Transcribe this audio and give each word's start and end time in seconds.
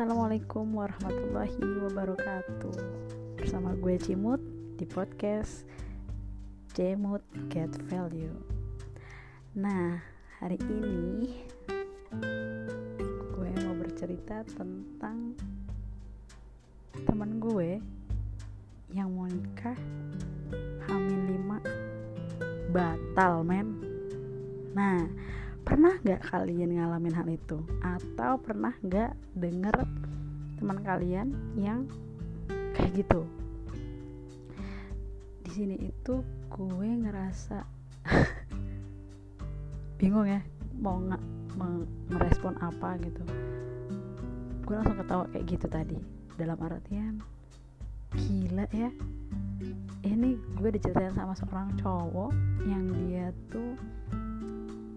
Assalamualaikum 0.00 0.80
warahmatullahi 0.80 1.60
wabarakatuh. 1.60 2.72
Bersama 3.36 3.76
gue 3.76 4.00
Cimut 4.00 4.40
di 4.80 4.88
podcast 4.88 5.68
Cimut 6.72 7.20
Get 7.52 7.68
Value. 7.84 8.32
Nah, 9.60 10.00
hari 10.40 10.56
ini 10.72 11.44
Gue 13.28 13.52
mau 13.60 13.76
bercerita 13.76 14.40
tentang 14.48 15.36
Teman 17.04 17.36
gue 17.36 17.76
Yang 18.96 19.08
mau 19.12 19.28
nikah 19.28 19.76
Hamin 20.88 21.44
5 22.72 22.72
Batal 22.72 23.44
men. 23.44 23.68
Nah, 24.72 25.04
pernah 25.62 25.94
nggak 26.00 26.32
kalian 26.32 26.76
ngalamin 26.76 27.14
hal 27.14 27.28
itu? 27.28 27.58
Atau 27.84 28.40
pernah 28.40 28.74
nggak 28.80 29.12
denger 29.36 29.76
teman 30.60 30.78
kalian 30.84 31.28
yang 31.56 31.88
kayak 32.76 33.04
gitu? 33.04 33.24
Di 35.44 35.50
sini 35.50 35.76
itu 35.80 36.22
gue 36.50 36.88
ngerasa 37.06 37.64
bingung 40.00 40.26
ya 40.26 40.40
mau 40.80 40.96
nggak 40.96 41.22
merespon 42.10 42.56
apa 42.60 42.96
gitu. 43.02 43.22
Gue 44.64 44.74
langsung 44.78 44.98
ketawa 44.98 45.24
kayak 45.30 45.46
gitu 45.48 45.66
tadi. 45.68 45.98
Dalam 46.38 46.56
artian 46.62 47.20
gila 48.16 48.66
ya. 48.74 48.90
Ini 50.00 50.30
gue 50.56 50.70
diceritain 50.72 51.12
sama 51.12 51.36
seorang 51.36 51.76
cowok 51.76 52.32
yang 52.64 52.88
dia 52.96 53.28
tuh 53.52 53.76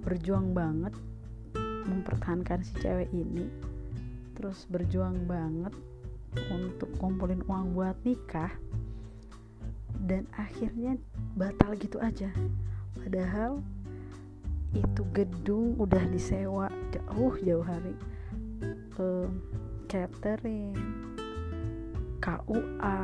berjuang 0.03 0.51
banget 0.51 0.93
mempertahankan 1.83 2.63
si 2.63 2.75
cewek 2.79 3.11
ini 3.11 3.47
terus 4.33 4.67
berjuang 4.67 5.23
banget 5.27 5.73
untuk 6.49 6.89
kumpulin 6.97 7.41
uang 7.45 7.77
buat 7.77 7.97
nikah 8.01 8.49
dan 10.03 10.27
akhirnya 10.35 10.99
batal 11.37 11.77
gitu 11.79 12.01
aja. 12.01 12.27
Padahal 12.97 13.63
itu 14.73 15.01
gedung 15.13 15.77
udah 15.77 16.03
disewa 16.09 16.67
jauh 16.91 17.35
jauh 17.39 17.65
hari. 17.65 17.95
Uh, 18.97 19.29
catering 19.89 20.73
KUA 22.21 23.01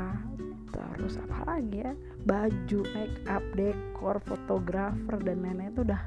terus 0.70 1.18
apa 1.18 1.58
lagi 1.58 1.86
ya? 1.86 1.94
Baju 2.26 2.80
make 2.94 3.18
up 3.30 3.44
dekor 3.54 4.18
fotografer 4.22 5.18
dan 5.22 5.42
lain-lain 5.42 5.74
itu 5.74 5.82
udah 5.86 6.02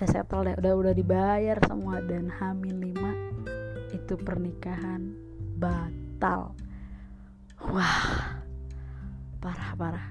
udah 0.00 0.08
settle 0.08 0.48
deh 0.48 0.56
udah 0.56 0.72
udah 0.80 0.94
dibayar 0.96 1.60
semua. 1.68 2.00
Dan 2.00 2.32
hamil 2.32 2.72
5 2.72 3.92
itu 3.92 4.14
pernikahan 4.16 5.12
batal. 5.60 6.56
Wah 7.68 8.40
parah 9.44 9.76
parah. 9.76 10.08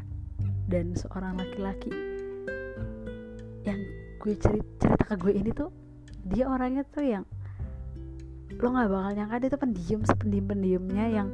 Dan 0.69 0.93
seorang 0.93 1.41
laki-laki 1.41 1.89
yang 3.65 3.81
gue 4.21 4.37
cerita, 4.37 4.93
cerita 4.93 5.03
ke 5.09 5.15
gue 5.17 5.33
ini 5.33 5.49
tuh 5.49 5.73
dia 6.21 6.45
orangnya 6.45 6.85
tuh 6.85 7.01
yang 7.01 7.25
lo 8.61 8.67
nggak 8.69 8.89
bakal 8.93 9.11
nyangka 9.17 9.35
dia 9.41 9.49
tuh 9.49 9.61
pendiam 9.61 10.01
sependiam 10.05 10.45
pendiamnya 10.53 11.05
yang 11.09 11.27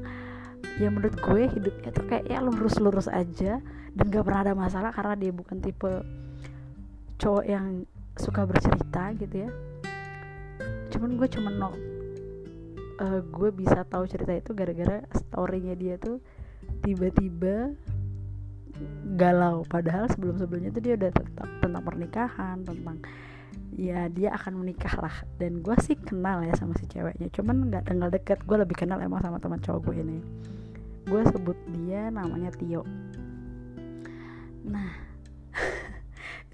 ya 0.79 0.87
menurut 0.87 1.15
gue 1.19 1.43
hidupnya 1.51 1.91
tuh 1.91 2.07
kayak 2.07 2.23
ya 2.31 2.39
lurus-lurus 2.39 3.11
aja. 3.11 3.59
Dan 3.95 4.11
gak 4.11 4.27
pernah 4.27 4.43
ada 4.43 4.55
masalah 4.55 4.91
karena 4.91 5.15
dia 5.15 5.31
bukan 5.31 5.63
tipe 5.63 5.87
cowok 7.15 7.45
yang 7.47 7.87
suka 8.15 8.47
bercerita 8.47 9.11
gitu 9.19 9.35
ya. 9.47 9.49
Cuman 10.91 11.19
gue 11.19 11.27
cuman 11.27 11.53
no 11.59 11.69
uh, 12.99 13.19
gue 13.23 13.49
bisa 13.51 13.83
tahu 13.87 14.07
cerita 14.07 14.31
itu 14.31 14.51
gara-gara 14.55 15.03
storynya 15.11 15.75
dia 15.75 15.95
tuh 15.99 16.23
tiba-tiba 16.83 17.75
galau. 19.15 19.63
Padahal 19.67 20.11
sebelum-sebelumnya 20.11 20.71
tuh 20.75 20.83
dia 20.83 20.93
udah 20.99 21.11
tentang, 21.11 21.49
tentang 21.63 21.83
pernikahan 21.83 22.57
tentang 22.63 22.97
ya 23.75 24.07
dia 24.11 24.35
akan 24.35 24.63
menikah 24.63 24.95
lah. 24.99 25.15
Dan 25.39 25.59
gue 25.63 25.75
sih 25.83 25.95
kenal 25.99 26.43
ya 26.43 26.55
sama 26.55 26.75
si 26.79 26.87
ceweknya 26.87 27.31
cuman 27.31 27.71
nggak 27.71 27.91
tinggal 27.91 28.09
deket. 28.11 28.39
Gue 28.43 28.57
lebih 28.59 28.75
kenal 28.75 28.99
emang 28.99 29.23
sama 29.23 29.39
teman 29.39 29.59
cowok 29.59 29.91
gue 29.91 29.95
ini. 30.03 30.19
Gue 31.05 31.21
sebut 31.29 31.57
dia 31.71 32.09
namanya 32.09 32.49
Tio. 32.55 32.81
Nah 34.65 35.04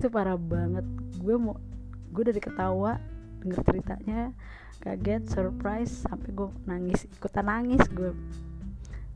itu 0.02 0.10
parah 0.10 0.34
banget. 0.34 0.82
Gue 1.22 1.38
mau 1.38 1.62
gue 2.10 2.24
dari 2.26 2.42
ketawa 2.42 2.98
denger 3.46 3.62
ceritanya 3.62 4.34
kaget 4.82 5.30
surprise 5.30 5.94
sampai 6.10 6.34
gue 6.34 6.50
nangis 6.66 7.06
ikutan 7.06 7.46
nangis 7.46 7.86
gue 7.94 8.10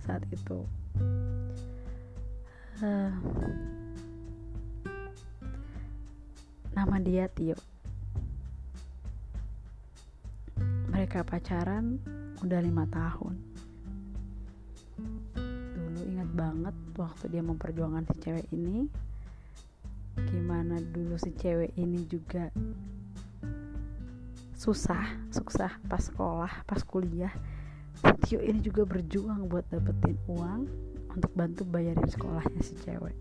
saat 0.06 0.22
itu. 0.29 0.62
Uh, 2.85 3.09
nama 6.78 7.01
dia 7.01 7.25
Tio. 7.34 7.57
Mereka 10.94 11.25
pacaran 11.25 11.97
udah 12.45 12.62
lima 12.62 12.85
tahun. 12.94 13.34
Dulu 15.74 16.01
ingat 16.13 16.29
banget 16.38 16.75
waktu 16.94 17.25
dia 17.34 17.41
memperjuangkan 17.41 18.06
si 18.06 18.16
cewek 18.22 18.45
ini 18.53 18.85
gimana 20.35 20.84
dulu 20.91 21.16
si 21.16 21.31
cewek 21.31 21.72
ini 21.79 22.03
juga 22.12 22.51
susah 24.59 25.31
susah 25.31 25.72
pas 25.88 26.03
sekolah 26.03 26.68
pas 26.68 26.84
kuliah. 26.84 27.31
Tio 28.28 28.44
ini 28.44 28.59
juga 28.59 28.84
berjuang 28.84 29.47
buat 29.47 29.63
dapetin 29.72 30.19
uang 30.28 30.68
untuk 31.16 31.31
bantu 31.31 31.63
bayarin 31.63 32.03
sekolahnya 32.12 32.59
si 32.59 32.75
cewek. 32.84 33.16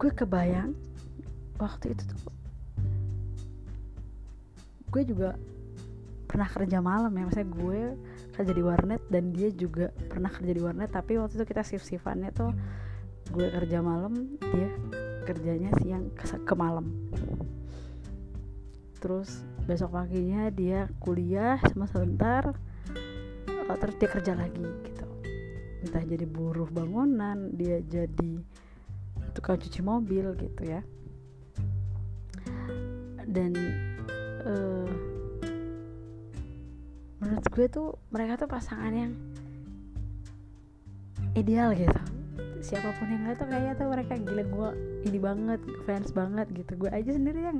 Gue 0.00 0.10
kebayang 0.16 0.72
waktu 1.60 1.92
itu 1.92 2.04
tuh 2.08 2.32
gue 4.96 5.02
juga 5.12 5.36
pernah 6.24 6.48
kerja 6.48 6.80
malam 6.80 7.12
ya 7.12 7.28
maksudnya 7.28 7.48
gue 7.52 7.80
kerja 8.32 8.52
di 8.52 8.62
warnet 8.64 9.02
dan 9.12 9.32
dia 9.32 9.52
juga 9.52 9.92
pernah 10.08 10.32
kerja 10.32 10.52
di 10.56 10.62
warnet 10.64 10.88
tapi 10.88 11.20
waktu 11.20 11.36
itu 11.36 11.44
kita 11.44 11.62
shift 11.64 11.84
shiftannya 11.84 12.32
tuh 12.32 12.52
gue 13.32 13.46
kerja 13.50 13.82
malam 13.82 14.38
dia 14.38 14.70
kerjanya 15.26 15.70
siang 15.82 16.14
ke, 16.14 16.24
ke 16.46 16.54
malam. 16.54 16.86
Terus 19.02 19.42
besok 19.66 19.98
paginya 19.98 20.46
dia 20.54 20.86
kuliah 21.02 21.58
sama 21.66 21.90
sebentar 21.90 22.54
oh, 23.66 23.76
terus 23.76 23.98
dia 23.98 24.08
kerja 24.08 24.32
lagi 24.38 24.62
gitu. 24.62 25.06
Entah 25.82 26.02
jadi 26.06 26.24
buruh 26.24 26.70
bangunan 26.70 27.50
dia 27.54 27.82
jadi 27.82 28.38
tukang 29.34 29.58
cuci 29.58 29.80
mobil 29.82 30.32
gitu 30.38 30.62
ya. 30.62 30.80
Dan 33.26 33.52
uh, 34.46 34.88
menurut 37.18 37.46
gue 37.50 37.66
tuh 37.66 37.88
mereka 38.14 38.46
tuh 38.46 38.48
pasangan 38.48 38.94
yang 38.94 39.12
ideal 41.34 41.74
gitu 41.74 42.15
siapa 42.60 42.92
pun 42.96 43.08
yang 43.08 43.22
ngeliat 43.24 43.38
tuh 43.38 43.48
kayaknya 43.48 43.72
tuh 43.76 43.88
mereka 43.88 44.14
gila 44.16 44.44
gue 44.44 44.68
ini 45.08 45.18
banget 45.20 45.60
fans 45.84 46.10
banget 46.12 46.46
gitu. 46.52 46.72
Gue 46.76 46.90
aja 46.92 47.10
sendiri 47.12 47.40
yang 47.44 47.58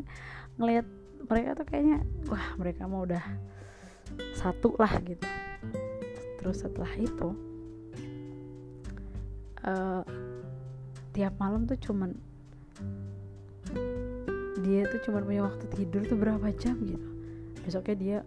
ngeliat 0.56 0.86
mereka 1.26 1.50
tuh 1.58 1.66
kayaknya 1.66 1.98
wah 2.30 2.46
mereka 2.60 2.82
mau 2.86 3.04
udah 3.04 3.24
satu 4.36 4.76
lah 4.78 4.92
gitu. 5.02 5.26
Terus 6.40 6.56
setelah 6.62 6.92
itu 6.96 7.28
uh, 9.66 10.02
tiap 11.12 11.34
malam 11.40 11.66
tuh 11.66 11.78
cuman 11.80 12.14
dia 14.64 14.82
tuh 14.88 15.00
cuman 15.06 15.22
punya 15.22 15.42
waktu 15.46 15.64
tidur 15.74 16.02
tuh 16.06 16.18
berapa 16.18 16.48
jam 16.56 16.78
gitu. 16.84 17.08
Besoknya 17.66 17.96
dia 17.98 18.18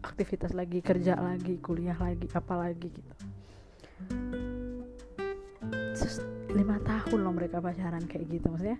aktivitas 0.00 0.56
lagi 0.56 0.80
kerja 0.80 1.14
lagi 1.20 1.60
kuliah 1.60 1.96
lagi 1.96 2.26
apa 2.32 2.54
lagi 2.56 2.88
gitu 2.88 3.29
lima 6.54 6.76
tahun 6.82 7.18
loh 7.22 7.34
mereka 7.34 7.62
pacaran 7.62 8.04
kayak 8.06 8.26
gitu 8.28 8.46
maksudnya 8.50 8.78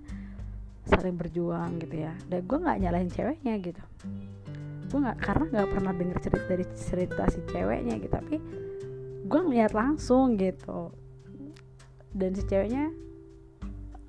saling 0.89 1.15
berjuang 1.15 1.79
gitu 1.79 1.97
ya. 2.07 2.13
Dan 2.27 2.47
gue 2.47 2.59
nggak 2.59 2.79
nyalahin 2.83 3.11
ceweknya 3.11 3.55
gitu. 3.63 3.83
Gue 4.91 4.99
nggak 4.99 5.19
karena 5.23 5.45
nggak 5.55 5.69
pernah 5.71 5.93
denger 5.95 6.19
cerita 6.19 6.45
dari 6.51 6.65
cerita 6.75 7.23
si 7.31 7.41
ceweknya 7.47 7.95
gitu 8.03 8.11
tapi 8.11 8.37
gue 9.27 9.41
ngeliat 9.41 9.73
langsung 9.73 10.35
gitu. 10.35 10.91
Dan 12.11 12.35
si 12.35 12.43
ceweknya 12.43 12.91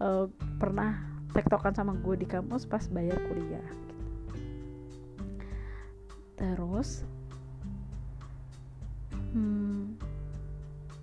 uh, 0.01 0.25
pernah 0.57 1.11
tektokan 1.31 1.71
sama 1.71 1.95
gue 1.95 2.15
di 2.19 2.27
kampus 2.27 2.67
pas 2.67 2.83
bayar 2.91 3.15
kuliah 3.31 3.63
gitu. 3.63 3.95
terus 6.35 7.05
hmm, 9.31 9.95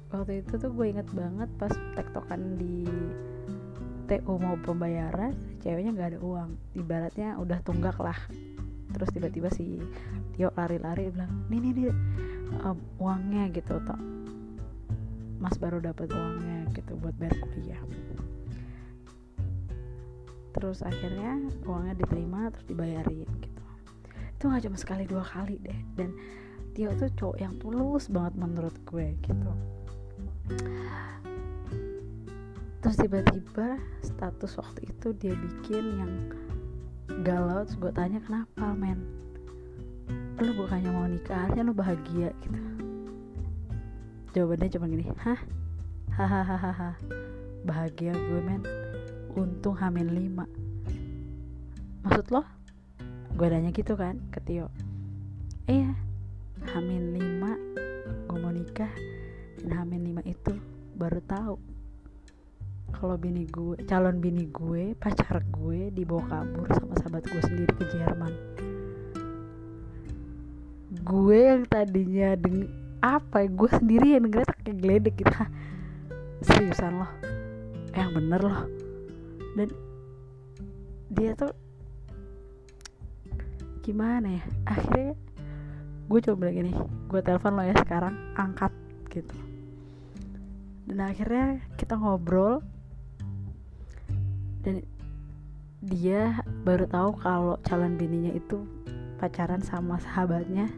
waktu 0.09 0.41
itu 0.41 0.57
tuh 0.57 0.73
gue 0.73 0.87
inget 0.89 1.09
banget 1.13 1.49
pas 1.61 1.73
tektokan 1.93 2.57
di 2.57 2.89
TO 4.09 4.41
mau 4.41 4.57
pembayaran 4.65 5.37
ceweknya 5.61 5.93
nggak 5.93 6.11
ada 6.17 6.21
uang. 6.25 6.51
Ibaratnya 6.73 7.37
udah 7.37 7.61
tunggak 7.61 8.01
lah. 8.01 8.17
Terus 8.89 9.09
tiba-tiba 9.13 9.53
si 9.53 9.77
Tio 10.33 10.49
lari-lari 10.57 11.13
bilang 11.13 11.45
nih 11.53 11.61
nih 11.61 11.73
nih 11.77 11.87
um, 12.65 12.81
uangnya 12.97 13.53
gitu. 13.53 13.77
Toh 13.85 14.01
Mas 15.39 15.61
baru 15.61 15.79
dapat 15.85 16.09
uangnya 16.09 16.73
gitu 16.73 16.97
buat 16.97 17.13
bayar 17.21 17.37
kuliah. 17.45 17.83
Terus 20.57 20.81
akhirnya 20.81 21.37
uangnya 21.69 22.01
diterima 22.01 22.49
terus 22.49 22.65
dibayarin 22.65 23.29
gitu. 23.45 23.65
Itu 24.41 24.49
nggak 24.49 24.65
cuma 24.65 24.79
sekali 24.81 25.05
dua 25.05 25.21
kali 25.21 25.61
deh. 25.61 25.81
Dan 25.93 26.17
Tio 26.73 26.97
tuh 26.97 27.13
cowok 27.13 27.37
yang 27.45 27.55
tulus 27.61 28.09
banget 28.09 28.41
menurut 28.41 28.73
gue 28.89 29.21
gitu 29.21 29.53
terus 32.79 32.97
tiba-tiba 32.99 33.77
status 34.01 34.57
waktu 34.57 34.89
itu 34.89 35.13
dia 35.19 35.35
bikin 35.35 35.85
yang 35.99 36.13
galau 37.27 37.67
terus 37.67 37.77
gue 37.77 37.93
tanya 37.93 38.23
kenapa 38.23 38.73
men? 38.73 39.03
Lu 40.39 40.55
bukannya 40.55 40.91
mau 40.95 41.05
nikah? 41.11 41.51
Harusnya 41.51 41.67
lu 41.67 41.75
bahagia 41.75 42.31
gitu. 42.47 42.61
Jawabannya 44.33 44.69
cuma 44.71 44.87
gini 44.87 45.05
hah? 45.19 45.41
Hahaha 46.15 46.95
bahagia 47.67 48.15
gue 48.15 48.41
men. 48.41 48.63
Untung 49.35 49.75
hamin 49.75 50.15
lima. 50.15 50.47
Maksud 52.07 52.31
lo? 52.31 52.47
Gue 53.35 53.47
nanya 53.51 53.75
gitu 53.75 53.99
kan 53.99 54.23
ke 54.31 54.39
Tio. 54.47 54.71
Iya 55.69 56.09
hamin 56.75 57.15
lima 57.15 57.55
gue 58.29 58.39
mau 58.43 58.51
nikah 58.51 58.91
dan 59.63 59.71
hamin 59.83 60.15
lima 60.15 60.23
itu 60.23 60.55
baru 60.99 61.19
tahu 61.27 61.55
kalau 62.95 63.15
bini 63.21 63.45
gue 63.47 63.79
calon 63.85 64.19
bini 64.19 64.49
gue 64.49 64.97
pacar 64.97 65.45
gue 65.53 65.93
dibawa 65.93 66.25
kabur 66.27 66.67
sama 66.73 66.95
sahabat 66.99 67.23
gue 67.29 67.43
sendiri 67.45 67.73
ke 67.77 67.85
Jerman. 67.93 68.33
Gue 71.05 71.53
yang 71.53 71.69
tadinya 71.69 72.33
deng 72.35 72.67
apa 73.05 73.45
ya 73.45 73.49
gue 73.53 73.71
sendiri 73.71 74.07
yang 74.17 74.23
dengernya 74.27 74.57
kayak 74.65 74.79
geledek 74.81 75.15
gitu. 75.21 75.35
Seriusan 76.49 77.05
loh? 77.05 77.13
Yang 77.93 78.11
bener 78.19 78.41
loh. 78.41 78.63
Dan 79.53 79.69
dia 81.13 81.37
tuh 81.37 81.53
gimana 83.85 84.41
ya? 84.41 84.45
Akhirnya 84.65 85.13
gue 86.09 86.21
coba 86.25 86.49
bilang 86.49 86.57
gini 86.57 86.73
gue 87.13 87.21
telepon 87.21 87.53
lo 87.53 87.63
ya 87.69 87.77
sekarang 87.85 88.17
angkat 88.33 88.73
gitu 89.13 89.48
dan 90.89 90.99
akhirnya 91.05 91.61
kita 91.77 92.01
ngobrol. 92.01 92.65
Dan 94.65 94.83
dia 95.85 96.43
baru 96.65 96.89
tahu 96.89 97.11
kalau 97.23 97.55
calon 97.63 97.95
bininya 97.95 98.35
itu 98.35 98.65
pacaran 99.21 99.63
sama 99.63 100.01
sahabatnya 100.01 100.73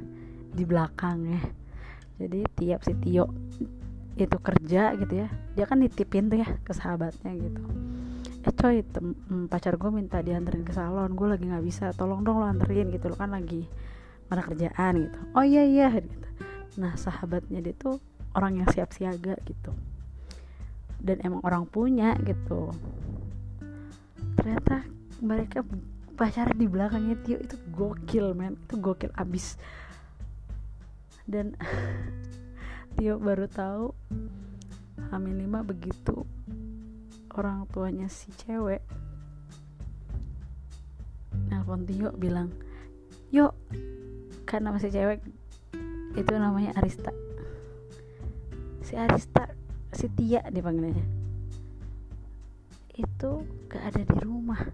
di 0.52 0.66
belakang 0.66 1.30
ya. 1.30 1.42
Jadi 2.20 2.44
tiap 2.58 2.84
si 2.84 2.92
Tio 3.00 3.30
itu 4.20 4.36
kerja 4.36 4.92
gitu 5.00 5.24
ya 5.24 5.32
dia 5.56 5.64
kan 5.64 5.80
nitipin 5.80 6.28
tuh 6.28 6.44
ya 6.44 6.48
ke 6.60 6.76
sahabatnya 6.76 7.32
gitu. 7.40 7.62
Eh 8.44 8.52
coy 8.52 8.84
mm, 8.84 9.48
pacar 9.48 9.80
gue 9.80 9.88
minta 9.88 10.20
dianterin 10.20 10.60
ke 10.60 10.76
salon 10.76 11.16
gue 11.16 11.24
lagi 11.24 11.48
nggak 11.48 11.64
bisa 11.64 11.96
tolong 11.96 12.20
dong 12.20 12.42
lo 12.42 12.44
anterin 12.44 12.92
gitu 12.92 13.08
lo 13.08 13.16
kan 13.16 13.32
lagi 13.32 13.64
mana 14.28 14.44
kerjaan 14.44 15.08
gitu. 15.08 15.18
Oh 15.32 15.44
iya 15.46 15.64
iya 15.64 15.88
gitu. 15.96 16.28
Nah 16.76 17.00
sahabatnya 17.00 17.64
dia 17.64 17.72
tuh 17.72 17.96
orang 18.36 18.60
yang 18.60 18.68
siap 18.68 18.92
siaga 18.92 19.40
gitu 19.48 19.72
dan 21.00 21.20
emang 21.24 21.40
orang 21.42 21.64
punya 21.66 22.16
gitu. 22.24 22.72
Ternyata 24.36 24.84
mereka 25.20 25.64
pacaran 26.16 26.56
di 26.56 26.68
belakangnya 26.68 27.16
Tio 27.24 27.38
itu 27.40 27.56
gokil 27.72 28.36
men. 28.36 28.56
Itu 28.68 28.80
gokil 28.80 29.12
abis. 29.16 29.56
Dan 31.24 31.56
Tio 32.96 33.16
baru 33.16 33.48
tahu 33.48 33.92
Hamil 35.10 35.48
5 35.48 35.64
begitu 35.64 36.28
orang 37.34 37.64
tuanya 37.72 38.08
si 38.12 38.28
cewek. 38.36 38.84
Nelpon 41.48 41.88
Tio 41.88 42.12
bilang 42.14 42.52
yuk 43.30 43.54
nama 44.58 44.82
si 44.82 44.90
cewek 44.90 45.22
itu 46.18 46.32
namanya 46.34 46.74
Arista. 46.74 47.14
Si 48.82 48.98
Arista 48.98 49.46
si 50.00 50.08
Tia 50.16 50.40
dipanggilnya. 50.48 51.04
Itu 52.96 53.44
gak 53.68 53.92
ada 53.92 54.00
di 54.00 54.16
rumah. 54.24 54.64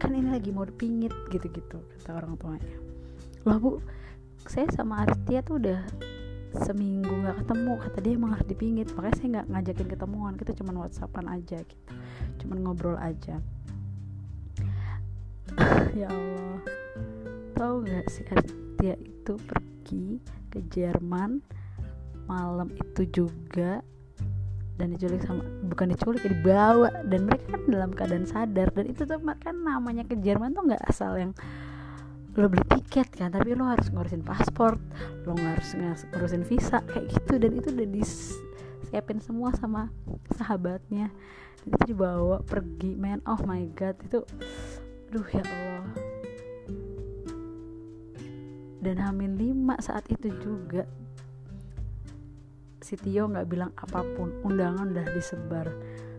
Kan 0.00 0.16
ini 0.16 0.32
lagi 0.32 0.48
mau 0.48 0.64
dipingit 0.64 1.12
gitu-gitu 1.28 1.76
kata 1.76 2.16
orang 2.16 2.40
tuanya. 2.40 2.76
Loh 3.44 3.58
bu 3.60 3.70
saya 4.48 4.64
sama 4.72 5.04
Aristia 5.04 5.44
tuh 5.44 5.60
udah 5.60 5.84
seminggu 6.64 7.12
nggak 7.12 7.44
ketemu 7.44 7.72
kata 7.76 7.98
dia 8.00 8.12
emang 8.16 8.32
harus 8.32 8.48
dipingit. 8.48 8.88
Makanya 8.96 9.16
saya 9.20 9.28
nggak 9.36 9.48
ngajakin 9.52 9.88
ketemuan 9.92 10.34
kita 10.40 10.52
cuma 10.56 10.72
whatsappan 10.80 11.28
aja 11.28 11.60
gitu. 11.60 11.92
Cuma 12.40 12.56
ngobrol 12.56 12.96
aja. 12.96 13.36
Ya 15.98 16.08
Allah. 16.08 16.62
Tahu 17.58 17.74
nggak 17.84 18.06
sih 18.06 18.24
Aristia 18.32 18.94
itu 19.02 19.34
pergi 19.44 20.22
ke 20.48 20.62
Jerman 20.70 21.42
malam 22.30 22.70
itu 22.70 23.02
juga 23.08 23.82
dan 24.78 24.94
diculik 24.94 25.26
sama 25.26 25.42
bukan 25.66 25.90
diculik 25.90 26.22
ya 26.22 26.30
dibawa. 26.30 26.88
Dan 27.04 27.26
mereka 27.26 27.58
kan 27.58 27.62
dalam 27.66 27.90
keadaan 27.90 28.24
sadar. 28.24 28.70
Dan 28.70 28.86
itu 28.94 29.02
tuh 29.02 29.18
kan 29.18 29.56
namanya 29.58 30.06
ke 30.06 30.14
Jerman 30.16 30.54
tuh 30.54 30.70
nggak 30.70 30.82
asal 30.86 31.18
yang 31.18 31.34
lo 32.38 32.46
beli 32.46 32.62
tiket 32.70 33.10
kan 33.10 33.34
tapi 33.34 33.50
lo 33.58 33.66
harus 33.66 33.90
ngurusin 33.90 34.22
paspor 34.22 34.78
lo 35.26 35.34
harus 35.34 35.74
ngurusin 36.14 36.46
visa 36.46 36.78
kayak 36.86 37.10
gitu. 37.10 37.34
Dan 37.42 37.58
itu 37.58 37.74
udah 37.74 37.88
disiapin 37.90 39.18
semua 39.18 39.50
sama 39.58 39.90
sahabatnya. 40.38 41.10
Dan 41.66 41.68
itu 41.74 41.92
dibawa 41.92 42.38
pergi. 42.46 42.94
Man 42.94 43.18
oh 43.26 43.42
my 43.42 43.66
god 43.74 43.98
itu 44.06 44.22
aduh 45.10 45.26
ya 45.34 45.42
Allah. 45.42 45.90
Dan 48.78 49.02
hamil 49.02 49.34
lima 49.34 49.74
saat 49.82 50.06
itu 50.06 50.30
juga 50.38 50.86
si 52.78 52.94
Tio 52.98 53.26
nggak 53.26 53.48
bilang 53.50 53.72
apa 53.74 54.02
pun 54.14 54.30
undangan 54.46 54.94
udah 54.94 55.06
disebar 55.14 55.66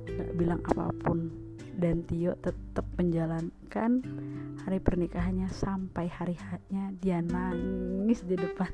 nggak 0.06 0.34
bilang 0.36 0.62
apa 0.66 0.92
pun. 1.04 1.32
Dan 1.80 2.04
Tio 2.04 2.36
tetap 2.44 2.84
menjalankan 3.00 4.04
hari 4.68 4.84
pernikahannya 4.84 5.48
sampai 5.48 6.12
hari 6.12 6.36
hanya 6.36 6.92
dia 7.00 7.24
nangis 7.24 8.20
di 8.28 8.36
depan 8.36 8.68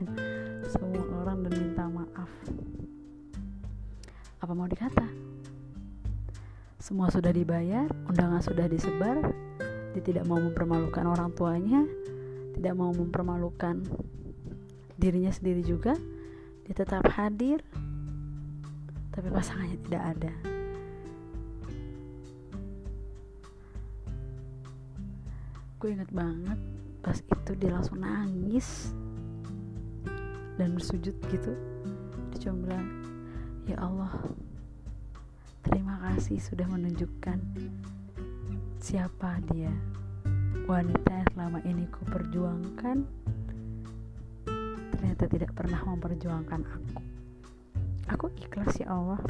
semua 0.66 1.06
orang 1.22 1.46
dan 1.46 1.54
minta 1.54 1.86
maaf. 1.86 2.32
Apa 4.42 4.58
mau 4.58 4.66
dikata? 4.66 5.06
Semua 6.82 7.14
sudah 7.14 7.30
dibayar 7.30 7.86
undangan 8.10 8.42
sudah 8.42 8.66
disebar 8.66 9.22
dia 9.96 10.04
tidak 10.04 10.28
mau 10.28 10.36
mempermalukan 10.36 11.08
orang 11.08 11.32
tuanya 11.32 11.88
tidak 12.60 12.76
mau 12.76 12.92
mempermalukan 12.92 13.80
dirinya 15.00 15.32
sendiri 15.32 15.64
juga 15.64 15.96
dia 16.66 16.74
tetap 16.74 17.06
hadir 17.14 17.62
tapi 19.14 19.32
pasangannya 19.32 19.78
tidak 19.86 20.04
ada. 20.18 20.34
Gue 25.80 25.94
inget 25.94 26.10
banget 26.10 26.60
pas 27.06 27.22
itu 27.22 27.52
dia 27.62 27.70
langsung 27.70 28.02
nangis 28.02 28.92
dan 30.58 30.74
bersujud 30.74 31.14
gitu. 31.30 31.54
Dia 32.34 32.38
cuma 32.50 32.66
bilang 32.66 32.88
ya 33.70 33.78
Allah 33.78 34.12
terima 35.62 36.02
kasih 36.10 36.42
sudah 36.42 36.66
menunjukkan 36.66 37.40
siapa 38.82 39.38
dia. 39.54 39.72
Wanita 40.66 41.14
yang 41.14 41.30
selama 41.38 41.60
ini 41.62 41.86
ku 41.94 42.02
perjuangkan 42.10 43.06
ternyata 45.16 45.32
tidak 45.32 45.52
pernah 45.56 45.80
memperjuangkan 45.80 46.62
aku. 46.68 47.00
Aku 48.12 48.26
ikhlas 48.36 48.76
ya 48.84 48.92
Allah. 48.92 49.24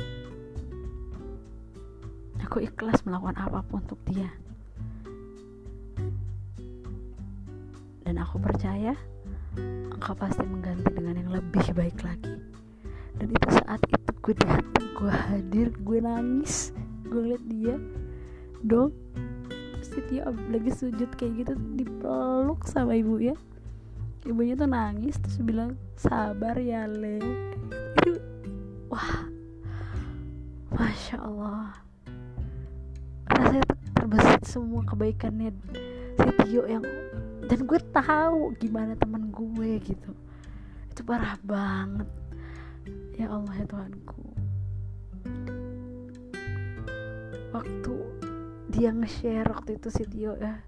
Aku 2.42 2.58
ikhlas 2.58 3.06
melakukan 3.06 3.38
apa 3.38 3.62
pun 3.62 3.86
untuk 3.86 4.02
dia. 4.10 4.34
Dan 8.02 8.18
aku 8.18 8.42
percaya 8.42 8.98
engkau 9.94 10.18
pasti 10.18 10.42
mengganti 10.42 10.90
dengan 10.90 11.22
yang 11.22 11.30
lebih 11.30 11.70
baik 11.78 12.02
lagi. 12.02 12.34
Dan 13.22 13.30
itu 13.30 13.50
saat 13.62 13.82
itu 13.86 14.10
gue 14.26 14.34
datang 14.42 14.90
gue 14.98 15.14
hadir 15.14 15.70
gue 15.86 15.98
nangis 16.02 16.74
gue 17.06 17.30
liat 17.30 17.44
dia. 17.46 17.78
Dong 18.66 18.90
pasti 19.78 20.02
dia 20.10 20.26
lagi 20.50 20.74
sujud 20.74 21.14
kayak 21.14 21.46
gitu 21.46 21.54
dipeluk 21.78 22.66
sama 22.66 22.98
ibu 22.98 23.22
ya 23.22 23.38
ibunya 24.26 24.58
tuh 24.58 24.66
nangis 24.66 25.22
terus 25.22 25.38
bilang 25.40 25.78
sabar 25.96 26.58
ya 26.58 26.90
le. 26.90 27.22
Itu 28.02 28.18
wah 28.92 29.30
masya 30.74 31.22
Allah. 31.22 31.78
Rasanya 33.30 33.66
terbesit 33.94 34.44
semua 34.46 34.82
kebaikannya 34.86 35.54
si 36.18 36.30
Tio 36.44 36.66
yang 36.66 36.84
dan 37.46 37.60
gue 37.70 37.80
tahu 37.94 38.58
gimana 38.58 38.98
temen 38.98 39.30
gue 39.30 39.78
gitu. 39.86 40.12
Itu 40.90 41.02
parah 41.06 41.38
banget. 41.46 42.10
Ya 43.16 43.30
Allah 43.30 43.54
ya 43.54 43.66
Tuhanku. 43.70 44.26
Waktu 47.54 47.96
dia 48.74 48.92
nge-share 48.92 49.48
waktu 49.48 49.80
itu 49.80 49.88
si 49.94 50.04
Tio 50.10 50.36
ya 50.36 50.60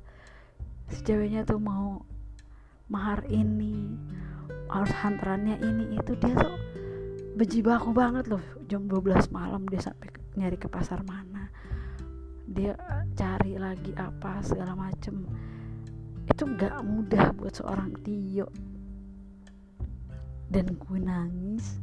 si 0.87 1.03
ceweknya 1.03 1.43
tuh 1.43 1.59
mau 1.59 2.07
mahar 2.87 3.23
ini 3.27 3.99
harus 4.67 4.91
hantarannya 5.03 5.59
ini 5.63 5.95
itu 5.95 6.15
dia 6.19 6.35
tuh 6.35 6.55
bejibaku 7.37 7.91
banget 7.93 8.27
loh. 8.31 8.43
Jam 8.67 8.87
12 8.89 9.31
malam 9.31 9.63
dia 9.69 9.79
sampai 9.79 10.11
nyari 10.35 10.57
ke 10.59 10.67
pasar 10.67 11.03
mana. 11.03 11.47
Dia 12.47 12.75
cari 13.13 13.59
lagi 13.59 13.91
apa 13.95 14.39
segala 14.43 14.75
macem. 14.75 15.23
Itu 16.27 16.47
gak 16.57 16.83
mudah 16.83 17.31
buat 17.35 17.55
seorang 17.55 17.95
Tio. 18.03 18.47
Dan 20.47 20.75
gue 20.75 20.99
nangis. 20.99 21.79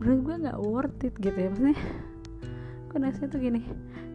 Menurut 0.00 0.20
gue 0.20 0.36
nggak 0.44 0.60
worth 0.60 1.06
it 1.08 1.14
gitu 1.20 1.36
ya 1.36 1.48
maksudnya. 1.48 1.76
Gue 2.88 2.98
nangisnya 3.00 3.26
tuh 3.32 3.40
gini 3.40 3.60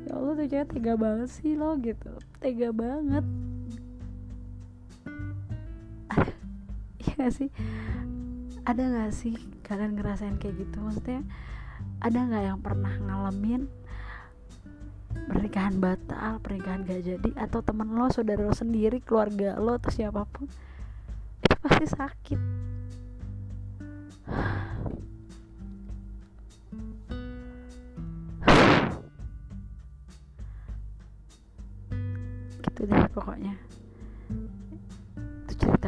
ya 0.10 0.18
Allah 0.18 0.34
tuh 0.38 0.48
cewek 0.50 0.68
tega 0.74 0.94
banget 0.98 1.30
sih 1.30 1.54
lo 1.58 1.78
gitu. 1.82 2.14
Tega 2.42 2.70
banget 2.74 3.26
gak 7.20 7.36
sih? 7.36 7.52
Ada 8.64 8.84
gak 8.88 9.12
sih 9.12 9.36
kalian 9.68 10.00
ngerasain 10.00 10.40
kayak 10.40 10.64
gitu? 10.64 10.80
Maksudnya 10.80 11.28
ada 12.00 12.20
gak 12.24 12.44
yang 12.48 12.60
pernah 12.64 12.96
ngalamin 12.96 13.68
pernikahan 15.10 15.78
batal 15.78 16.40
pernikahan 16.42 16.86
gak 16.86 17.02
jadi 17.06 17.30
atau 17.38 17.60
temen 17.62 17.92
lo 17.94 18.08
saudara 18.10 18.46
lo 18.46 18.56
sendiri 18.56 19.04
keluarga 19.04 19.60
lo 19.60 19.76
atau 19.78 19.92
siapa 19.92 20.24
pun 20.26 20.48
itu 21.44 21.56
pasti 21.60 21.86
sakit. 21.86 22.40
Gitu 32.64 32.82
deh 32.88 33.06
pokoknya 33.12 33.54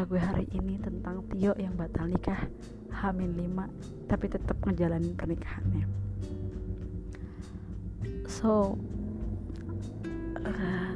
cerita 0.02 0.18
gue 0.18 0.26
hari 0.34 0.48
ini 0.58 0.82
tentang 0.82 1.22
Tio 1.30 1.54
yang 1.62 1.78
batal 1.78 2.10
nikah 2.10 2.50
Hamin 2.90 3.38
5 3.38 4.10
tapi 4.10 4.26
tetap 4.34 4.58
ngejalanin 4.66 5.14
pernikahannya. 5.14 5.86
So 8.26 8.82
uh, 10.42 10.92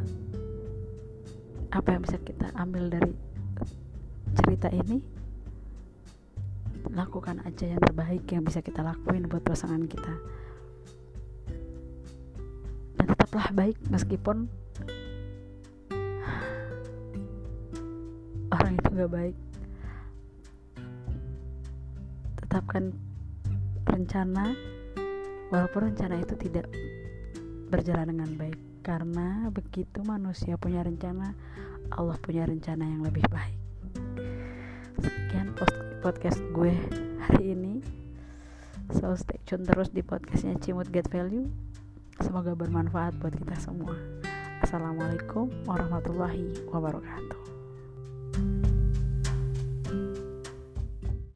apa 1.69 1.85
yang 1.93 2.01
bisa 2.01 2.17
kita 2.17 2.49
ambil 2.57 2.89
dari 2.89 3.13
cerita 4.41 4.73
ini? 4.73 4.97
Lakukan 6.89 7.45
aja 7.45 7.77
yang 7.77 7.81
terbaik 7.85 8.25
yang 8.33 8.41
bisa 8.41 8.65
kita 8.65 8.81
lakuin 8.81 9.29
buat 9.29 9.45
pasangan 9.45 9.85
kita. 9.85 10.17
Dan 12.97 13.05
tetaplah 13.05 13.53
baik 13.53 13.77
meskipun 13.93 14.49
orang 18.95 19.03
itu 19.03 19.03
gak 19.03 19.11
baik. 19.11 19.37
Tetapkan 22.39 22.83
rencana 23.85 24.55
walaupun 25.51 25.91
rencana 25.91 26.15
itu 26.23 26.33
tidak 26.39 26.71
berjalan 27.67 28.15
dengan 28.15 28.31
baik. 28.39 28.59
Karena 28.85 29.49
begitu 29.51 29.99
manusia 30.05 30.55
punya 30.55 30.85
rencana 30.85 31.33
Allah 31.91 32.17
punya 32.21 32.47
rencana 32.47 32.85
yang 32.85 33.01
lebih 33.03 33.25
baik. 33.27 33.59
Sekian 35.03 35.51
podcast 35.99 36.39
gue 36.55 36.73
hari 37.27 37.51
ini. 37.51 37.83
So 38.95 39.17
stay 39.17 39.41
tune 39.43 39.65
terus 39.65 39.89
di 39.89 40.05
podcastnya 40.05 40.55
Cimut 40.61 40.87
Get 40.93 41.09
Value. 41.09 41.49
Semoga 42.21 42.55
bermanfaat 42.55 43.17
buat 43.19 43.33
kita 43.33 43.57
semua. 43.59 43.97
Assalamualaikum 44.63 45.51
warahmatullahi 45.67 46.69
wabarakatuh 46.71 47.34